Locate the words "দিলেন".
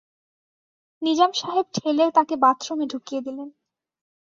3.21-3.49